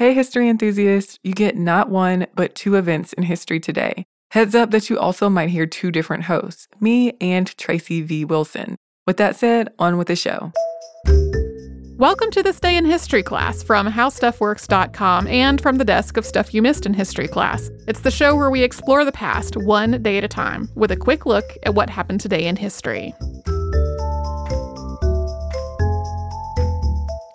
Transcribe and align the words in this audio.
Hey, 0.00 0.14
history 0.14 0.48
enthusiasts, 0.48 1.18
you 1.22 1.34
get 1.34 1.58
not 1.58 1.90
one, 1.90 2.26
but 2.34 2.54
two 2.54 2.76
events 2.76 3.12
in 3.12 3.24
history 3.24 3.60
today. 3.60 4.06
Heads 4.30 4.54
up 4.54 4.70
that 4.70 4.88
you 4.88 4.98
also 4.98 5.28
might 5.28 5.50
hear 5.50 5.66
two 5.66 5.90
different 5.90 6.22
hosts, 6.22 6.68
me 6.80 7.18
and 7.20 7.54
Tracy 7.58 8.00
V. 8.00 8.24
Wilson. 8.24 8.76
With 9.06 9.18
that 9.18 9.36
said, 9.36 9.68
on 9.78 9.98
with 9.98 10.08
the 10.08 10.16
show. 10.16 10.52
Welcome 11.98 12.30
to 12.30 12.42
this 12.42 12.58
day 12.58 12.78
in 12.78 12.86
history 12.86 13.22
class 13.22 13.62
from 13.62 13.86
howstuffworks.com 13.86 15.26
and 15.26 15.60
from 15.60 15.76
the 15.76 15.84
desk 15.84 16.16
of 16.16 16.24
Stuff 16.24 16.54
You 16.54 16.62
Missed 16.62 16.86
in 16.86 16.94
History 16.94 17.28
class. 17.28 17.68
It's 17.86 18.00
the 18.00 18.10
show 18.10 18.34
where 18.34 18.50
we 18.50 18.62
explore 18.62 19.04
the 19.04 19.12
past 19.12 19.54
one 19.54 20.02
day 20.02 20.16
at 20.16 20.24
a 20.24 20.28
time 20.28 20.70
with 20.76 20.92
a 20.92 20.96
quick 20.96 21.26
look 21.26 21.44
at 21.64 21.74
what 21.74 21.90
happened 21.90 22.22
today 22.22 22.46
in 22.46 22.56
history. 22.56 23.12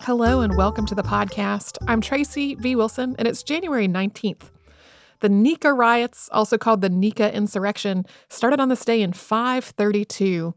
Hello 0.06 0.40
and 0.40 0.56
welcome 0.56 0.86
to 0.86 0.94
the 0.94 1.02
podcast. 1.02 1.78
I'm 1.88 2.00
Tracy 2.00 2.54
V. 2.54 2.76
Wilson, 2.76 3.16
and 3.18 3.26
it's 3.26 3.42
January 3.42 3.88
19th. 3.88 4.52
The 5.18 5.28
Nika 5.28 5.72
riots, 5.72 6.28
also 6.30 6.56
called 6.56 6.80
the 6.80 6.88
Nika 6.88 7.34
insurrection, 7.34 8.06
started 8.28 8.60
on 8.60 8.68
this 8.68 8.84
day 8.84 9.02
in 9.02 9.12
532. 9.12 10.54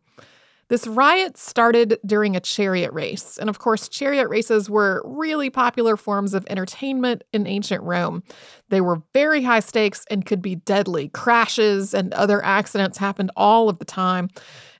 This 0.69 0.85
riot 0.85 1.35
started 1.35 1.97
during 2.05 2.35
a 2.35 2.39
chariot 2.39 2.93
race. 2.93 3.39
And 3.39 3.49
of 3.49 3.57
course, 3.57 3.89
chariot 3.89 4.29
races 4.29 4.69
were 4.69 5.01
really 5.03 5.49
popular 5.49 5.97
forms 5.97 6.35
of 6.35 6.45
entertainment 6.47 7.23
in 7.33 7.47
ancient 7.47 7.83
Rome. 7.83 8.23
They 8.69 8.79
were 8.79 9.01
very 9.11 9.43
high 9.43 9.61
stakes 9.61 10.05
and 10.11 10.27
could 10.27 10.43
be 10.43 10.55
deadly. 10.55 11.09
Crashes 11.09 11.95
and 11.95 12.13
other 12.13 12.43
accidents 12.45 12.99
happened 12.99 13.31
all 13.35 13.67
of 13.67 13.79
the 13.79 13.85
time. 13.85 14.29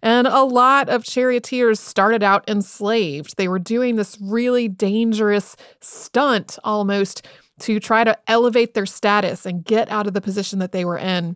And 0.04 0.28
a 0.28 0.44
lot 0.44 0.90
of 0.90 1.04
charioteers 1.04 1.80
started 1.80 2.22
out 2.22 2.48
enslaved. 2.48 3.36
They 3.36 3.48
were 3.48 3.60
doing 3.60 3.96
this 3.96 4.16
really 4.22 4.68
dangerous 4.68 5.56
stunt 5.82 6.60
almost 6.64 7.26
to 7.62 7.80
try 7.80 8.04
to 8.04 8.18
elevate 8.28 8.76
their 8.76 8.86
status 8.86 9.46
and 9.46 9.66
get 9.66 9.90
out 9.90 10.08
of 10.08 10.14
the 10.14 10.22
position 10.22 10.60
that 10.60 10.72
they 10.72 10.86
were 10.86 10.98
in. 11.00 11.36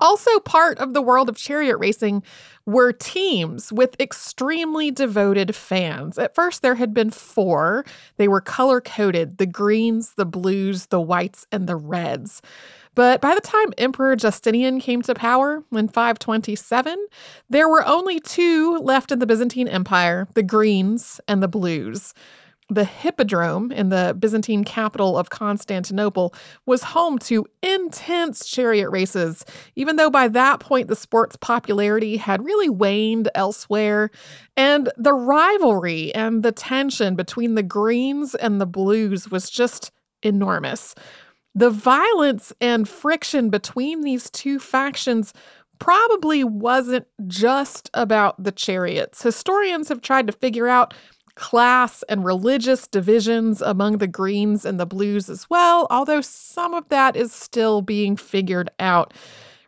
Also, 0.00 0.38
part 0.40 0.78
of 0.78 0.94
the 0.94 1.02
world 1.02 1.28
of 1.28 1.36
chariot 1.36 1.76
racing 1.78 2.22
were 2.66 2.92
teams 2.92 3.72
with 3.72 4.00
extremely 4.00 4.90
devoted 4.90 5.54
fans. 5.54 6.18
At 6.18 6.34
first, 6.34 6.62
there 6.62 6.76
had 6.76 6.94
been 6.94 7.10
four. 7.10 7.84
They 8.16 8.28
were 8.28 8.40
color 8.40 8.80
coded 8.80 9.38
the 9.38 9.46
greens, 9.46 10.14
the 10.14 10.26
blues, 10.26 10.86
the 10.86 11.00
whites, 11.00 11.46
and 11.50 11.66
the 11.68 11.76
reds. 11.76 12.42
But 12.94 13.20
by 13.20 13.34
the 13.34 13.40
time 13.40 13.72
Emperor 13.78 14.16
Justinian 14.16 14.80
came 14.80 15.02
to 15.02 15.14
power 15.14 15.62
in 15.72 15.88
527, 15.88 17.06
there 17.48 17.68
were 17.68 17.86
only 17.86 18.18
two 18.18 18.78
left 18.78 19.12
in 19.12 19.20
the 19.20 19.26
Byzantine 19.26 19.68
Empire 19.68 20.26
the 20.34 20.42
greens 20.42 21.20
and 21.28 21.42
the 21.42 21.48
blues. 21.48 22.12
The 22.70 22.84
Hippodrome 22.84 23.72
in 23.72 23.88
the 23.88 24.14
Byzantine 24.18 24.62
capital 24.62 25.16
of 25.16 25.30
Constantinople 25.30 26.34
was 26.66 26.82
home 26.82 27.18
to 27.20 27.46
intense 27.62 28.46
chariot 28.46 28.90
races, 28.90 29.42
even 29.74 29.96
though 29.96 30.10
by 30.10 30.28
that 30.28 30.60
point 30.60 30.88
the 30.88 30.96
sport's 30.96 31.36
popularity 31.36 32.18
had 32.18 32.44
really 32.44 32.68
waned 32.68 33.30
elsewhere. 33.34 34.10
And 34.54 34.90
the 34.98 35.14
rivalry 35.14 36.14
and 36.14 36.42
the 36.42 36.52
tension 36.52 37.14
between 37.16 37.54
the 37.54 37.62
Greens 37.62 38.34
and 38.34 38.60
the 38.60 38.66
Blues 38.66 39.30
was 39.30 39.48
just 39.48 39.90
enormous. 40.22 40.94
The 41.54 41.70
violence 41.70 42.52
and 42.60 42.86
friction 42.86 43.48
between 43.48 44.02
these 44.02 44.28
two 44.28 44.58
factions 44.58 45.32
probably 45.78 46.44
wasn't 46.44 47.06
just 47.26 47.88
about 47.94 48.42
the 48.42 48.52
chariots. 48.52 49.22
Historians 49.22 49.88
have 49.88 50.02
tried 50.02 50.26
to 50.26 50.32
figure 50.32 50.68
out 50.68 50.92
class 51.38 52.02
and 52.08 52.24
religious 52.24 52.86
divisions 52.88 53.62
among 53.62 53.98
the 53.98 54.08
Greens 54.08 54.64
and 54.64 54.78
the 54.78 54.86
Blues 54.86 55.30
as 55.30 55.48
well, 55.48 55.86
although 55.88 56.20
some 56.20 56.74
of 56.74 56.88
that 56.88 57.16
is 57.16 57.32
still 57.32 57.80
being 57.80 58.16
figured 58.16 58.68
out. 58.80 59.14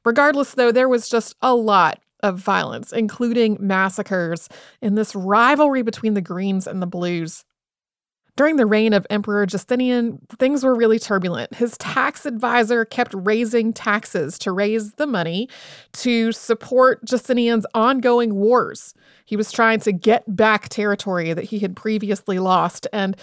Regardless, 0.05 0.55
though, 0.55 0.73
there 0.73 0.89
was 0.89 1.09
just 1.09 1.37
a 1.41 1.55
lot 1.55 2.01
of 2.23 2.39
violence, 2.39 2.93
including 2.93 3.57
massacres, 3.61 4.49
in 4.83 4.95
this 4.95 5.15
rivalry 5.15 5.83
between 5.83 6.15
the 6.15 6.21
Greens 6.21 6.67
and 6.67 6.83
the 6.83 6.87
Blues. 6.87 7.45
During 8.41 8.57
the 8.57 8.65
reign 8.65 8.95
of 8.95 9.07
Emperor 9.11 9.45
Justinian, 9.45 10.19
things 10.39 10.65
were 10.65 10.75
really 10.75 10.99
turbulent. 10.99 11.55
His 11.55 11.77
tax 11.77 12.25
advisor 12.25 12.87
kept 12.87 13.13
raising 13.13 13.71
taxes 13.71 14.39
to 14.39 14.51
raise 14.51 14.93
the 14.93 15.07
money 15.07 15.47
to 15.93 16.33
support 16.33 17.05
Justinian's 17.05 17.67
ongoing 17.75 18.35
wars. 18.35 18.95
He 19.27 19.37
was 19.37 19.53
trying 19.53 19.81
to 19.81 19.93
get 19.93 20.25
back 20.35 20.71
territory 20.71 21.35
that 21.35 21.45
he 21.45 21.59
had 21.59 21.77
previously 21.77 22.39
lost. 22.39 22.87
And 22.95 23.15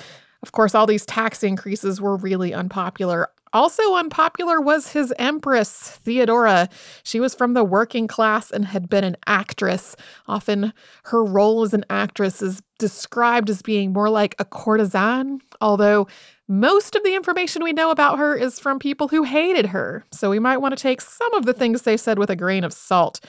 of 0.43 0.51
course, 0.51 0.75
all 0.75 0.85
these 0.85 1.03
tax 1.07 1.41
increases 1.41 1.99
were 1.99 2.15
really 2.17 2.53
unpopular. 2.53 3.31
Also 3.53 3.95
unpopular 3.95 4.59
was 4.59 4.91
his 4.91 5.13
empress, 5.17 5.99
Theodora. 6.03 6.69
She 7.03 7.19
was 7.19 7.33
from 7.33 7.53
the 7.53 7.63
working 7.63 8.07
class 8.07 8.51
and 8.51 8.65
had 8.65 8.89
been 8.89 9.03
an 9.03 9.17
actress. 9.25 9.95
Often 10.27 10.73
her 11.05 11.23
role 11.23 11.63
as 11.63 11.73
an 11.73 11.85
actress 11.89 12.41
is 12.41 12.61
described 12.79 13.49
as 13.49 13.61
being 13.61 13.93
more 13.93 14.09
like 14.09 14.35
a 14.39 14.45
courtesan, 14.45 15.39
although 15.61 16.07
most 16.47 16.95
of 16.95 17.03
the 17.03 17.15
information 17.15 17.63
we 17.63 17.73
know 17.73 17.91
about 17.91 18.19
her 18.19 18.35
is 18.35 18.59
from 18.59 18.79
people 18.79 19.07
who 19.09 19.23
hated 19.23 19.67
her. 19.67 20.05
So 20.11 20.29
we 20.29 20.39
might 20.39 20.57
want 20.57 20.77
to 20.77 20.81
take 20.81 21.01
some 21.01 21.33
of 21.33 21.45
the 21.45 21.53
things 21.53 21.81
they 21.81 21.97
said 21.97 22.19
with 22.19 22.29
a 22.29 22.35
grain 22.35 22.63
of 22.63 22.73
salt. 22.73 23.19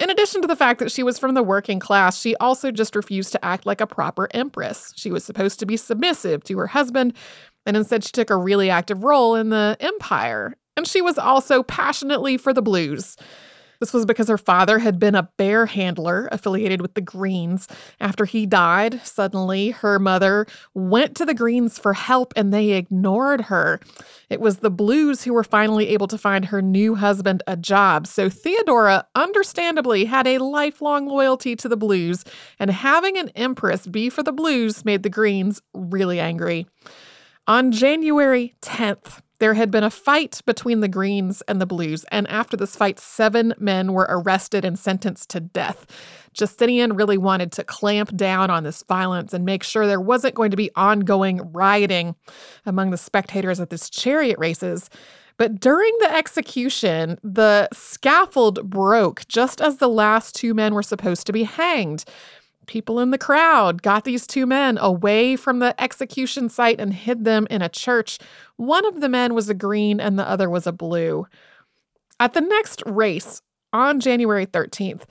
In 0.00 0.10
addition 0.10 0.40
to 0.42 0.48
the 0.48 0.56
fact 0.56 0.80
that 0.80 0.90
she 0.90 1.04
was 1.04 1.16
from 1.16 1.34
the 1.34 1.44
working 1.44 1.78
class, 1.78 2.20
she 2.20 2.34
also 2.36 2.72
just 2.72 2.96
refused 2.96 3.30
to 3.32 3.44
act 3.44 3.66
like 3.66 3.80
a 3.80 3.86
proper 3.86 4.26
empress. 4.32 4.92
She 4.96 5.12
was 5.12 5.24
supposed 5.24 5.60
to 5.60 5.66
be 5.66 5.76
submissive 5.76 6.42
to 6.44 6.58
her 6.58 6.66
husband, 6.66 7.14
and 7.66 7.76
instead 7.76 8.04
she 8.04 8.12
took 8.12 8.30
a 8.30 8.36
really 8.36 8.70
active 8.70 9.04
role 9.04 9.34
in 9.34 9.50
the 9.50 9.76
empire. 9.80 10.54
And 10.76 10.86
she 10.86 11.02
was 11.02 11.18
also 11.18 11.62
passionately 11.62 12.36
for 12.36 12.52
the 12.54 12.62
blues. 12.62 13.16
This 13.82 13.92
was 13.92 14.06
because 14.06 14.28
her 14.28 14.38
father 14.38 14.78
had 14.78 15.00
been 15.00 15.16
a 15.16 15.28
bear 15.36 15.66
handler 15.66 16.28
affiliated 16.30 16.80
with 16.80 16.94
the 16.94 17.00
Greens. 17.00 17.66
After 18.00 18.24
he 18.24 18.46
died, 18.46 19.04
suddenly 19.04 19.70
her 19.70 19.98
mother 19.98 20.46
went 20.72 21.16
to 21.16 21.26
the 21.26 21.34
Greens 21.34 21.80
for 21.80 21.92
help 21.92 22.32
and 22.36 22.54
they 22.54 22.70
ignored 22.70 23.40
her. 23.40 23.80
It 24.30 24.40
was 24.40 24.58
the 24.58 24.70
Blues 24.70 25.24
who 25.24 25.34
were 25.34 25.42
finally 25.42 25.88
able 25.88 26.06
to 26.06 26.16
find 26.16 26.44
her 26.44 26.62
new 26.62 26.94
husband 26.94 27.42
a 27.48 27.56
job. 27.56 28.06
So 28.06 28.30
Theodora, 28.30 29.04
understandably, 29.16 30.04
had 30.04 30.28
a 30.28 30.38
lifelong 30.38 31.06
loyalty 31.06 31.56
to 31.56 31.68
the 31.68 31.76
Blues, 31.76 32.24
and 32.60 32.70
having 32.70 33.18
an 33.18 33.30
empress 33.30 33.88
be 33.88 34.10
for 34.10 34.22
the 34.22 34.30
Blues 34.30 34.84
made 34.84 35.02
the 35.02 35.10
Greens 35.10 35.60
really 35.74 36.20
angry. 36.20 36.68
On 37.48 37.72
January 37.72 38.54
10th, 38.62 39.20
there 39.40 39.54
had 39.54 39.72
been 39.72 39.82
a 39.82 39.90
fight 39.90 40.40
between 40.46 40.78
the 40.78 40.86
Greens 40.86 41.42
and 41.48 41.60
the 41.60 41.66
Blues, 41.66 42.04
and 42.12 42.28
after 42.28 42.56
this 42.56 42.76
fight, 42.76 43.00
seven 43.00 43.52
men 43.58 43.92
were 43.92 44.06
arrested 44.08 44.64
and 44.64 44.78
sentenced 44.78 45.28
to 45.30 45.40
death. 45.40 45.84
Justinian 46.32 46.94
really 46.94 47.18
wanted 47.18 47.50
to 47.52 47.64
clamp 47.64 48.16
down 48.16 48.48
on 48.48 48.62
this 48.62 48.84
violence 48.84 49.34
and 49.34 49.44
make 49.44 49.64
sure 49.64 49.88
there 49.88 50.00
wasn't 50.00 50.36
going 50.36 50.52
to 50.52 50.56
be 50.56 50.70
ongoing 50.76 51.40
rioting 51.52 52.14
among 52.64 52.90
the 52.90 52.96
spectators 52.96 53.58
at 53.58 53.70
this 53.70 53.90
chariot 53.90 54.38
races. 54.38 54.88
But 55.36 55.58
during 55.58 55.92
the 55.98 56.14
execution, 56.14 57.18
the 57.24 57.68
scaffold 57.72 58.70
broke 58.70 59.26
just 59.26 59.60
as 59.60 59.78
the 59.78 59.88
last 59.88 60.36
two 60.36 60.54
men 60.54 60.74
were 60.74 60.84
supposed 60.84 61.26
to 61.26 61.32
be 61.32 61.42
hanged 61.42 62.04
people 62.66 63.00
in 63.00 63.10
the 63.10 63.18
crowd 63.18 63.82
got 63.82 64.04
these 64.04 64.26
two 64.26 64.46
men 64.46 64.78
away 64.78 65.36
from 65.36 65.58
the 65.58 65.80
execution 65.82 66.48
site 66.48 66.80
and 66.80 66.92
hid 66.92 67.24
them 67.24 67.46
in 67.50 67.62
a 67.62 67.68
church. 67.68 68.18
One 68.56 68.86
of 68.86 69.00
the 69.00 69.08
men 69.08 69.34
was 69.34 69.48
a 69.48 69.54
green 69.54 70.00
and 70.00 70.18
the 70.18 70.28
other 70.28 70.48
was 70.48 70.66
a 70.66 70.72
blue. 70.72 71.26
At 72.20 72.34
the 72.34 72.40
next 72.40 72.82
race 72.86 73.42
on 73.72 74.00
January 74.00 74.46
13th, 74.46 75.02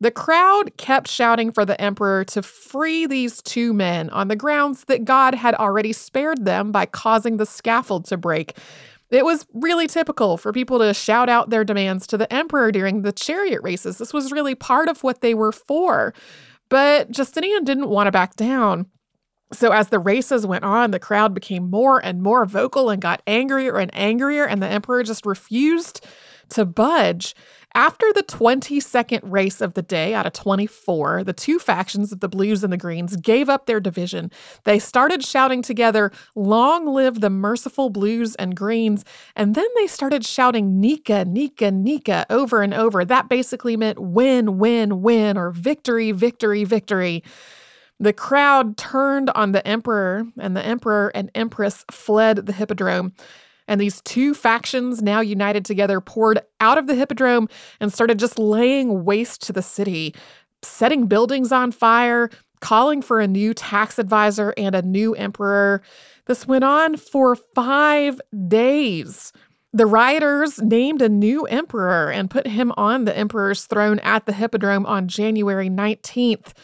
the 0.00 0.10
crowd 0.10 0.76
kept 0.76 1.08
shouting 1.08 1.50
for 1.50 1.64
the 1.64 1.80
emperor 1.80 2.24
to 2.26 2.42
free 2.42 3.06
these 3.06 3.42
two 3.42 3.72
men 3.72 4.10
on 4.10 4.28
the 4.28 4.36
grounds 4.36 4.84
that 4.84 5.04
God 5.04 5.34
had 5.34 5.54
already 5.56 5.92
spared 5.92 6.44
them 6.44 6.70
by 6.70 6.86
causing 6.86 7.36
the 7.36 7.46
scaffold 7.46 8.04
to 8.06 8.16
break. 8.16 8.56
It 9.10 9.24
was 9.24 9.46
really 9.54 9.86
typical 9.86 10.36
for 10.36 10.52
people 10.52 10.78
to 10.78 10.92
shout 10.94 11.28
out 11.28 11.50
their 11.50 11.64
demands 11.64 12.06
to 12.08 12.18
the 12.18 12.32
emperor 12.32 12.70
during 12.70 13.02
the 13.02 13.12
chariot 13.12 13.62
races. 13.62 13.98
This 13.98 14.12
was 14.12 14.30
really 14.30 14.54
part 14.54 14.88
of 14.88 15.02
what 15.02 15.20
they 15.20 15.34
were 15.34 15.52
for. 15.52 16.12
But 16.68 17.10
Justinian 17.10 17.64
didn't 17.64 17.88
want 17.88 18.06
to 18.06 18.12
back 18.12 18.36
down. 18.36 18.86
So, 19.52 19.72
as 19.72 19.88
the 19.88 19.98
races 19.98 20.46
went 20.46 20.64
on, 20.64 20.90
the 20.90 20.98
crowd 20.98 21.32
became 21.32 21.70
more 21.70 22.04
and 22.04 22.22
more 22.22 22.44
vocal 22.44 22.90
and 22.90 23.00
got 23.00 23.22
angrier 23.26 23.78
and 23.78 23.90
angrier, 23.94 24.44
and 24.44 24.62
the 24.62 24.68
emperor 24.68 25.02
just 25.02 25.24
refused 25.24 26.04
to 26.50 26.64
budge. 26.64 27.34
After 27.74 28.12
the 28.12 28.22
22nd 28.22 29.20
race 29.22 29.60
of 29.60 29.74
the 29.74 29.82
day 29.82 30.14
out 30.14 30.26
of 30.26 30.32
24, 30.32 31.22
the 31.24 31.32
two 31.32 31.58
factions 31.58 32.12
of 32.12 32.20
the 32.20 32.28
Blues 32.28 32.64
and 32.64 32.72
the 32.72 32.78
Greens 32.78 33.14
gave 33.16 33.48
up 33.48 33.66
their 33.66 33.78
division. 33.78 34.30
They 34.64 34.78
started 34.78 35.24
shouting 35.24 35.62
together, 35.62 36.10
Long 36.34 36.86
live 36.86 37.20
the 37.20 37.30
merciful 37.30 37.90
Blues 37.90 38.34
and 38.36 38.56
Greens. 38.56 39.04
And 39.36 39.54
then 39.54 39.66
they 39.76 39.86
started 39.86 40.24
shouting, 40.24 40.80
Nika, 40.80 41.24
Nika, 41.26 41.70
Nika 41.70 42.24
over 42.30 42.62
and 42.62 42.72
over. 42.72 43.04
That 43.04 43.28
basically 43.28 43.76
meant 43.76 43.98
win, 43.98 44.58
win, 44.58 45.02
win, 45.02 45.36
or 45.36 45.50
victory, 45.50 46.10
victory, 46.12 46.64
victory. 46.64 47.22
The 48.00 48.12
crowd 48.12 48.76
turned 48.76 49.30
on 49.30 49.52
the 49.52 49.66
emperor, 49.66 50.24
and 50.38 50.56
the 50.56 50.64
emperor 50.64 51.10
and 51.14 51.30
empress 51.34 51.84
fled 51.90 52.46
the 52.46 52.52
hippodrome. 52.52 53.12
And 53.68 53.80
these 53.80 54.00
two 54.00 54.34
factions, 54.34 55.02
now 55.02 55.20
united 55.20 55.64
together, 55.64 56.00
poured 56.00 56.40
out 56.58 56.78
of 56.78 56.88
the 56.88 56.94
hippodrome 56.94 57.48
and 57.78 57.92
started 57.92 58.18
just 58.18 58.38
laying 58.38 59.04
waste 59.04 59.42
to 59.42 59.52
the 59.52 59.62
city, 59.62 60.14
setting 60.62 61.06
buildings 61.06 61.52
on 61.52 61.70
fire, 61.70 62.30
calling 62.60 63.02
for 63.02 63.20
a 63.20 63.28
new 63.28 63.54
tax 63.54 63.98
advisor 63.98 64.52
and 64.56 64.74
a 64.74 64.82
new 64.82 65.14
emperor. 65.14 65.82
This 66.26 66.46
went 66.46 66.64
on 66.64 66.96
for 66.96 67.36
five 67.36 68.20
days. 68.48 69.32
The 69.72 69.86
rioters 69.86 70.60
named 70.62 71.02
a 71.02 71.08
new 71.08 71.44
emperor 71.44 72.10
and 72.10 72.30
put 72.30 72.46
him 72.46 72.72
on 72.76 73.04
the 73.04 73.16
emperor's 73.16 73.66
throne 73.66 73.98
at 74.00 74.24
the 74.24 74.32
Hippodrome 74.32 74.86
on 74.86 75.08
January 75.08 75.68
19th. 75.68 76.54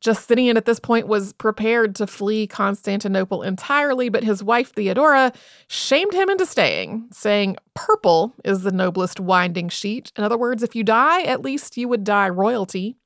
Justinian 0.00 0.56
at 0.56 0.64
this 0.64 0.78
point 0.78 1.08
was 1.08 1.32
prepared 1.32 1.94
to 1.96 2.06
flee 2.06 2.46
Constantinople 2.46 3.42
entirely, 3.42 4.08
but 4.08 4.22
his 4.22 4.42
wife 4.42 4.72
Theodora 4.72 5.32
shamed 5.66 6.14
him 6.14 6.30
into 6.30 6.46
staying, 6.46 7.08
saying, 7.12 7.56
Purple 7.74 8.34
is 8.44 8.62
the 8.62 8.70
noblest 8.70 9.18
winding 9.18 9.68
sheet. 9.68 10.12
In 10.16 10.22
other 10.22 10.38
words, 10.38 10.62
if 10.62 10.76
you 10.76 10.84
die, 10.84 11.22
at 11.22 11.42
least 11.42 11.76
you 11.76 11.88
would 11.88 12.04
die 12.04 12.28
royalty. 12.28 12.96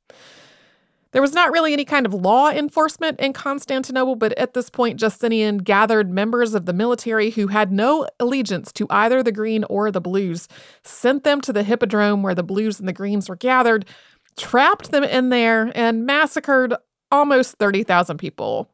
There 1.13 1.21
was 1.21 1.35
not 1.35 1.53
really 1.53 1.75
any 1.75 1.85
kind 1.85 2.07
of 2.07 2.15
law 2.15 2.49
enforcement 2.49 3.21
in 3.21 3.35
Constantinople, 3.35 4.17
but 4.17 4.33
at 4.39 4.55
this 4.55 4.71
point, 4.71 4.99
Justinian 4.99 5.59
gathered 5.59 6.11
members 6.11 6.55
of 6.55 6.65
the 6.65 6.73
military 6.73 7.31
who 7.31 7.49
had 7.49 7.71
no 7.71 8.09
allegiance 8.19 8.73
to 8.73 8.87
either 8.89 9.23
the 9.23 9.31
green 9.31 9.65
or 9.65 9.91
the 9.91 10.01
blues, 10.01 10.49
sent 10.85 11.23
them 11.25 11.43
to 11.43 11.53
the 11.53 11.65
hippodrome 11.65 12.23
where 12.23 12.35
the 12.35 12.43
blues 12.43 12.81
and 12.81 12.89
the 12.89 12.95
greens 12.95 13.29
were 13.29 13.37
gathered, 13.37 13.85
trapped 14.37 14.91
them 14.91 15.05
in 15.05 15.29
there, 15.29 15.71
and 15.75 16.07
massacred 16.07 16.75
almost 17.11 17.57
30,000 17.59 18.19
people. 18.19 18.71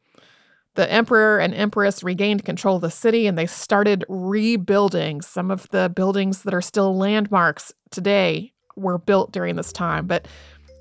The 0.75 0.91
emperor 0.91 1.41
and 1.41 1.53
empress 1.55 2.05
regained 2.05 2.45
control 2.45 2.77
of 2.77 2.83
the 2.83 2.91
city 2.91 3.27
and 3.27 3.37
they 3.37 3.47
started 3.47 4.05
rebuilding. 4.09 5.23
Some 5.23 5.51
of 5.51 5.69
the 5.71 5.89
buildings 5.89 6.43
that 6.43 6.55
are 6.55 6.63
still 6.63 6.97
landmarks 6.97 7.73
today 7.91 8.53
were 8.77 8.99
built 8.99 9.33
during 9.33 9.57
this 9.57 9.73
time. 9.73 10.07
But 10.07 10.29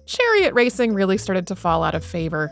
chariot 0.05 0.53
racing 0.53 0.93
really 0.93 1.17
started 1.17 1.47
to 1.47 1.55
fall 1.55 1.83
out 1.83 1.95
of 1.95 2.05
favor. 2.05 2.51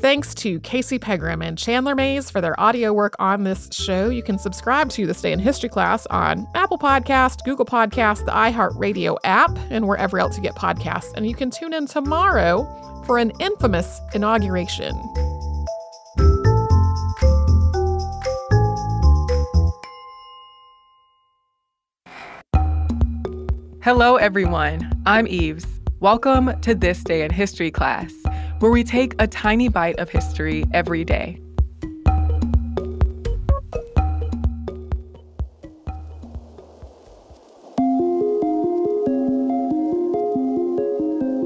Thanks 0.00 0.34
to 0.36 0.60
Casey 0.60 0.98
Pegram 0.98 1.42
and 1.42 1.58
Chandler 1.58 1.94
Mays 1.94 2.30
for 2.30 2.40
their 2.40 2.58
audio 2.60 2.92
work 2.92 3.16
on 3.18 3.44
this 3.44 3.68
show. 3.72 4.08
You 4.08 4.22
can 4.22 4.38
subscribe 4.38 4.90
to 4.90 5.06
This 5.06 5.20
Day 5.20 5.32
in 5.32 5.38
History 5.38 5.68
class 5.68 6.06
on 6.06 6.46
Apple 6.54 6.78
Podcast, 6.78 7.44
Google 7.44 7.64
Podcast, 7.64 8.24
the 8.24 8.30
iHeartRadio 8.30 9.16
app, 9.24 9.56
and 9.70 9.88
wherever 9.88 10.18
else 10.18 10.36
you 10.36 10.42
get 10.42 10.54
podcasts. 10.54 11.12
And 11.16 11.26
you 11.26 11.34
can 11.34 11.50
tune 11.50 11.72
in 11.72 11.86
tomorrow 11.86 12.64
for 13.06 13.18
an 13.18 13.32
infamous 13.40 14.00
inauguration. 14.14 14.94
Hello, 23.82 24.16
everyone. 24.16 25.02
I'm 25.06 25.26
Eves. 25.26 25.66
Welcome 26.00 26.60
to 26.60 26.74
This 26.74 27.02
Day 27.02 27.22
in 27.22 27.30
History 27.30 27.70
class, 27.70 28.12
where 28.60 28.70
we 28.70 28.82
take 28.84 29.14
a 29.18 29.26
tiny 29.26 29.68
bite 29.68 29.98
of 29.98 30.08
history 30.08 30.64
every 30.72 31.04
day. 31.04 31.40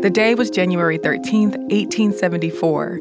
The 0.02 0.08
day 0.08 0.34
was 0.34 0.48
January 0.48 0.98
13th, 0.98 1.58
1874. 1.70 3.00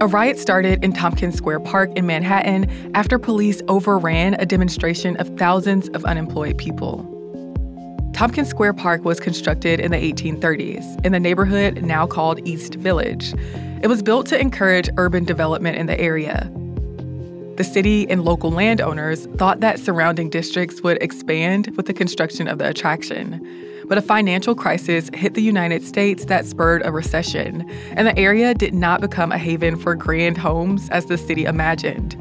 A 0.00 0.06
riot 0.08 0.36
started 0.36 0.82
in 0.82 0.92
Tompkins 0.92 1.36
Square 1.36 1.60
Park 1.60 1.92
in 1.94 2.06
Manhattan 2.06 2.68
after 2.92 3.20
police 3.20 3.62
overran 3.68 4.34
a 4.34 4.44
demonstration 4.44 5.16
of 5.18 5.28
thousands 5.38 5.88
of 5.90 6.04
unemployed 6.04 6.58
people. 6.58 7.11
Tompkins 8.12 8.48
Square 8.48 8.74
Park 8.74 9.04
was 9.04 9.18
constructed 9.18 9.80
in 9.80 9.90
the 9.90 9.96
1830s 9.96 11.04
in 11.04 11.12
the 11.12 11.18
neighborhood 11.18 11.82
now 11.82 12.06
called 12.06 12.46
East 12.46 12.74
Village. 12.74 13.34
It 13.82 13.88
was 13.88 14.02
built 14.02 14.26
to 14.26 14.38
encourage 14.38 14.90
urban 14.98 15.24
development 15.24 15.78
in 15.78 15.86
the 15.86 15.98
area. 15.98 16.50
The 17.56 17.64
city 17.64 18.08
and 18.10 18.22
local 18.22 18.50
landowners 18.50 19.26
thought 19.38 19.60
that 19.60 19.80
surrounding 19.80 20.30
districts 20.30 20.82
would 20.82 21.02
expand 21.02 21.74
with 21.76 21.86
the 21.86 21.94
construction 21.94 22.48
of 22.48 22.58
the 22.58 22.68
attraction. 22.68 23.46
But 23.88 23.98
a 23.98 24.02
financial 24.02 24.54
crisis 24.54 25.10
hit 25.14 25.34
the 25.34 25.42
United 25.42 25.82
States 25.82 26.26
that 26.26 26.46
spurred 26.46 26.82
a 26.84 26.92
recession, 26.92 27.68
and 27.92 28.06
the 28.06 28.18
area 28.18 28.54
did 28.54 28.74
not 28.74 29.00
become 29.00 29.32
a 29.32 29.38
haven 29.38 29.76
for 29.76 29.94
grand 29.94 30.38
homes 30.38 30.88
as 30.90 31.06
the 31.06 31.18
city 31.18 31.44
imagined. 31.44 32.16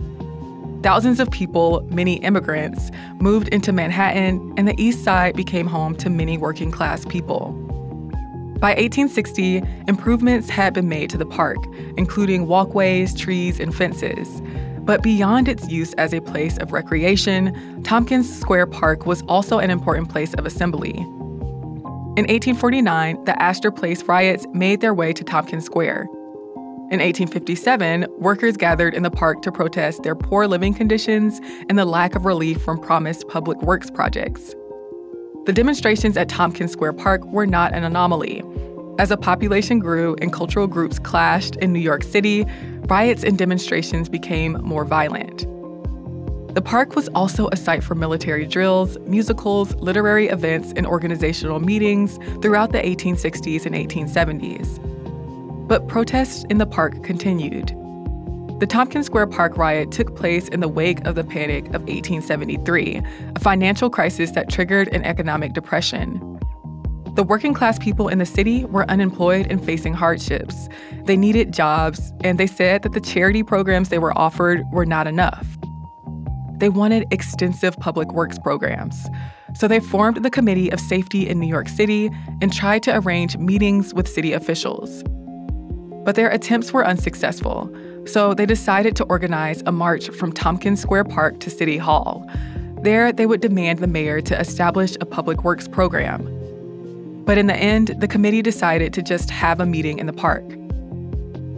Thousands 0.83 1.19
of 1.19 1.29
people, 1.29 1.87
many 1.91 2.15
immigrants, 2.15 2.89
moved 3.19 3.49
into 3.49 3.71
Manhattan, 3.71 4.53
and 4.57 4.67
the 4.67 4.73
East 4.81 5.03
Side 5.03 5.35
became 5.35 5.67
home 5.67 5.95
to 5.97 6.09
many 6.09 6.39
working 6.39 6.71
class 6.71 7.05
people. 7.05 7.51
By 8.59 8.69
1860, 8.69 9.61
improvements 9.87 10.49
had 10.49 10.73
been 10.73 10.89
made 10.89 11.11
to 11.11 11.17
the 11.17 11.25
park, 11.25 11.57
including 11.97 12.47
walkways, 12.47 13.13
trees, 13.13 13.59
and 13.59 13.75
fences. 13.75 14.41
But 14.79 15.03
beyond 15.03 15.47
its 15.47 15.69
use 15.69 15.93
as 15.93 16.13
a 16.13 16.21
place 16.21 16.57
of 16.57 16.71
recreation, 16.71 17.83
Tompkins 17.83 18.31
Square 18.39 18.67
Park 18.67 19.05
was 19.05 19.21
also 19.23 19.59
an 19.59 19.69
important 19.69 20.09
place 20.09 20.33
of 20.33 20.47
assembly. 20.47 20.93
In 22.17 22.25
1849, 22.27 23.23
the 23.25 23.39
Astor 23.39 23.71
Place 23.71 24.03
riots 24.03 24.47
made 24.53 24.81
their 24.81 24.95
way 24.95 25.13
to 25.13 25.23
Tompkins 25.23 25.65
Square, 25.65 26.07
in 26.91 26.99
1857, 26.99 28.05
workers 28.17 28.57
gathered 28.57 28.93
in 28.93 29.01
the 29.01 29.09
park 29.09 29.41
to 29.43 29.51
protest 29.51 30.03
their 30.03 30.13
poor 30.13 30.45
living 30.45 30.73
conditions 30.73 31.39
and 31.69 31.79
the 31.79 31.85
lack 31.85 32.15
of 32.15 32.25
relief 32.25 32.61
from 32.61 32.81
promised 32.81 33.29
public 33.29 33.61
works 33.61 33.89
projects. 33.89 34.53
The 35.45 35.53
demonstrations 35.53 36.17
at 36.17 36.27
Tompkins 36.27 36.73
Square 36.73 36.93
Park 36.93 37.23
were 37.23 37.47
not 37.47 37.73
an 37.73 37.85
anomaly. 37.85 38.43
As 38.99 39.07
the 39.07 39.15
population 39.15 39.79
grew 39.79 40.17
and 40.21 40.33
cultural 40.33 40.67
groups 40.67 40.99
clashed 40.99 41.55
in 41.55 41.71
New 41.71 41.79
York 41.79 42.03
City, 42.03 42.45
riots 42.89 43.23
and 43.23 43.37
demonstrations 43.37 44.09
became 44.09 44.59
more 44.61 44.83
violent. 44.83 45.47
The 46.55 46.61
park 46.61 46.97
was 46.97 47.07
also 47.15 47.47
a 47.53 47.55
site 47.55 47.85
for 47.85 47.95
military 47.95 48.45
drills, 48.45 48.99
musicals, 48.99 49.73
literary 49.75 50.27
events, 50.27 50.73
and 50.75 50.85
organizational 50.85 51.61
meetings 51.61 52.19
throughout 52.41 52.73
the 52.73 52.79
1860s 52.79 53.65
and 53.65 53.75
1870s. 53.75 55.00
But 55.67 55.87
protests 55.87 56.43
in 56.49 56.57
the 56.57 56.65
park 56.65 57.03
continued. 57.03 57.75
The 58.59 58.67
Tompkins 58.67 59.07
Square 59.07 59.27
Park 59.27 59.57
riot 59.57 59.91
took 59.91 60.15
place 60.15 60.47
in 60.47 60.59
the 60.59 60.67
wake 60.67 61.03
of 61.07 61.15
the 61.15 61.23
Panic 61.23 61.65
of 61.67 61.81
1873, 61.81 63.01
a 63.35 63.39
financial 63.39 63.89
crisis 63.89 64.31
that 64.31 64.49
triggered 64.49 64.87
an 64.89 65.03
economic 65.03 65.53
depression. 65.53 66.39
The 67.15 67.23
working 67.23 67.53
class 67.53 67.79
people 67.79 68.07
in 68.07 68.19
the 68.19 68.25
city 68.25 68.63
were 68.65 68.89
unemployed 68.89 69.47
and 69.49 69.65
facing 69.65 69.93
hardships. 69.93 70.69
They 71.05 71.17
needed 71.17 71.53
jobs, 71.53 72.13
and 72.23 72.39
they 72.39 72.47
said 72.47 72.83
that 72.83 72.93
the 72.93 73.01
charity 73.01 73.41
programs 73.41 73.89
they 73.89 73.99
were 73.99 74.17
offered 74.17 74.63
were 74.71 74.85
not 74.85 75.07
enough. 75.07 75.45
They 76.53 76.69
wanted 76.69 77.07
extensive 77.11 77.75
public 77.77 78.13
works 78.13 78.37
programs. 78.37 79.09
So 79.55 79.67
they 79.67 79.79
formed 79.79 80.23
the 80.23 80.29
Committee 80.29 80.71
of 80.71 80.79
Safety 80.79 81.27
in 81.27 81.39
New 81.39 81.47
York 81.47 81.67
City 81.67 82.11
and 82.41 82.53
tried 82.53 82.83
to 82.83 82.95
arrange 82.95 83.35
meetings 83.37 83.93
with 83.93 84.07
city 84.07 84.31
officials. 84.31 85.03
But 86.03 86.15
their 86.15 86.29
attempts 86.29 86.73
were 86.73 86.85
unsuccessful, 86.85 87.73
so 88.05 88.33
they 88.33 88.45
decided 88.45 88.95
to 88.95 89.03
organize 89.05 89.61
a 89.65 89.71
march 89.71 90.09
from 90.09 90.31
Tompkins 90.31 90.81
Square 90.81 91.05
Park 91.05 91.39
to 91.41 91.49
City 91.49 91.77
Hall. 91.77 92.27
There, 92.81 93.11
they 93.11 93.27
would 93.27 93.41
demand 93.41 93.79
the 93.79 93.87
mayor 93.87 94.21
to 94.21 94.39
establish 94.39 94.95
a 94.99 95.05
public 95.05 95.43
works 95.43 95.67
program. 95.67 96.23
But 97.25 97.37
in 97.37 97.45
the 97.45 97.55
end, 97.55 97.89
the 97.99 98.07
committee 98.07 98.41
decided 98.41 98.93
to 98.93 99.03
just 99.03 99.29
have 99.29 99.59
a 99.59 99.65
meeting 99.65 99.99
in 99.99 100.07
the 100.07 100.13
park. 100.13 100.43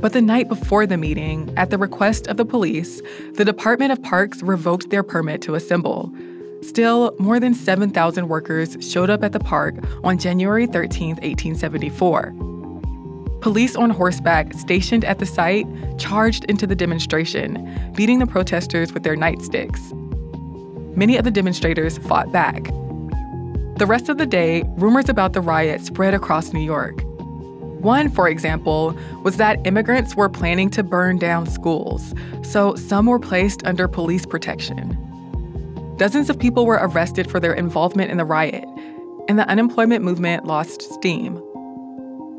But 0.02 0.12
the 0.12 0.22
night 0.22 0.50
before 0.50 0.86
the 0.86 0.98
meeting, 0.98 1.54
at 1.56 1.70
the 1.70 1.78
request 1.78 2.28
of 2.28 2.36
the 2.36 2.44
police, 2.44 3.02
the 3.36 3.46
Department 3.46 3.94
of 3.94 4.04
Parks 4.04 4.44
revoked 4.44 4.90
their 4.90 5.04
permit 5.04 5.42
to 5.44 5.56
assemble. 5.56 6.14
Still, 6.62 7.16
more 7.20 7.40
than 7.40 7.54
7,000 7.54 8.28
workers 8.28 8.76
showed 8.82 9.10
up 9.10 9.24
at 9.24 9.32
the 9.32 9.40
park 9.40 9.76
on 10.04 10.18
January 10.18 10.68
13, 10.68 11.16
1874. 11.16 12.53
Police 13.44 13.76
on 13.76 13.90
horseback 13.90 14.54
stationed 14.54 15.04
at 15.04 15.20
the 15.20 15.26
site 15.26 15.68
charged 15.98 16.46
into 16.46 16.66
the 16.66 16.78
demonstration, 16.78 17.92
beating 17.94 18.20
the 18.20 18.26
protesters 18.26 18.94
with 18.94 19.04
their 19.04 19.18
nightsticks. 19.18 19.92
Many 20.96 21.18
of 21.18 21.26
the 21.26 21.30
demonstrators 21.30 21.98
fought 21.98 22.32
back. 22.32 22.64
The 23.80 23.86
rest 23.86 24.08
of 24.08 24.18
the 24.18 24.26
day, 24.26 24.64
rumors 24.78 25.10
about 25.10 25.34
the 25.34 25.42
riot 25.42 25.82
spread 25.82 26.14
across 26.14 26.54
New 26.54 26.62
York. 26.62 27.02
One, 27.82 28.10
for 28.10 28.30
example, 28.30 28.98
was 29.24 29.36
that 29.36 29.60
immigrants 29.68 30.16
were 30.16 30.30
planning 30.30 30.70
to 30.70 30.82
burn 30.82 31.18
down 31.18 31.46
schools, 31.46 32.14
so 32.44 32.76
some 32.76 33.08
were 33.08 33.20
placed 33.20 33.62
under 33.66 33.90
police 33.90 34.26
protection. 34.26 34.98
Dozens 35.98 36.30
of 36.30 36.40
people 36.40 36.66
were 36.66 36.80
arrested 36.82 37.30
for 37.30 37.42
their 37.42 37.54
involvement 37.54 38.10
in 38.10 38.16
the 38.16 38.24
riot, 38.24 38.64
and 39.28 39.38
the 39.38 39.50
unemployment 39.50 40.02
movement 40.02 40.46
lost 40.46 40.82
steam. 40.94 41.44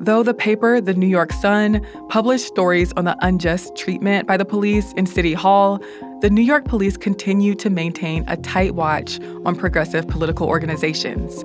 Though 0.05 0.23
the 0.23 0.35
paper, 0.35 0.83
the 0.83 0.93
New 0.93 1.07
York 1.07 1.33
Sun, 1.33 1.81
published 2.11 2.47
stories 2.47 2.93
on 2.93 3.07
the 3.07 3.17
unjust 3.25 3.75
treatment 3.75 4.29
by 4.29 4.37
the 4.37 4.45
police 4.45 4.93
in 4.99 5.07
City 5.07 5.33
Hall, 5.33 5.83
the 6.21 6.29
New 6.29 6.43
York 6.43 6.67
police 6.67 6.99
continue 6.99 7.55
to 7.55 7.71
maintain 7.71 8.23
a 8.29 8.37
tight 8.37 8.75
watch 8.75 9.19
on 9.47 9.57
progressive 9.57 10.07
political 10.07 10.47
organizations. 10.47 11.43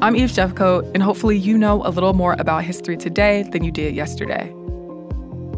I'm 0.00 0.14
Eve 0.14 0.30
Jeffcoat, 0.30 0.88
and 0.94 1.02
hopefully 1.02 1.36
you 1.36 1.58
know 1.58 1.84
a 1.84 1.90
little 1.90 2.12
more 2.12 2.36
about 2.38 2.62
history 2.62 2.96
today 2.96 3.42
than 3.50 3.64
you 3.64 3.72
did 3.72 3.96
yesterday. 3.96 4.54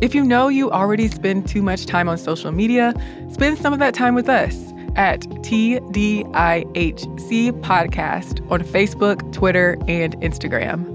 If 0.00 0.14
you 0.14 0.25
know 0.25 0.49
you 0.49 0.71
already 0.71 1.09
spend 1.09 1.47
too 1.47 1.61
much 1.61 1.85
time 1.85 2.09
on 2.09 2.16
social 2.16 2.52
media, 2.52 2.95
spend 3.31 3.59
some 3.59 3.75
of 3.75 3.81
that 3.81 3.92
time 3.92 4.14
with 4.14 4.31
us 4.31 4.57
at 4.97 5.21
TDIHC 5.21 5.92
Podcast 7.61 8.50
on 8.50 8.62
Facebook, 8.62 9.31
Twitter, 9.31 9.76
and 9.87 10.19
Instagram. 10.23 10.91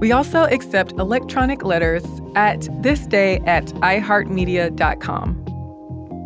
We 0.00 0.12
also 0.12 0.44
accept 0.44 0.92
electronic 0.92 1.64
letters 1.64 2.04
at 2.34 2.60
thisday 2.82 3.46
at 3.46 3.66
iheartmedia.com. 3.66 5.44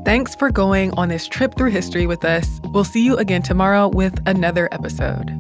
Thanks 0.04 0.34
for 0.34 0.50
going 0.50 0.90
on 0.94 1.08
this 1.08 1.28
trip 1.28 1.54
through 1.56 1.70
history 1.70 2.06
with 2.06 2.24
us. 2.24 2.60
We'll 2.72 2.84
see 2.84 3.04
you 3.04 3.16
again 3.16 3.42
tomorrow 3.42 3.88
with 3.88 4.20
another 4.26 4.68
episode. 4.72 5.30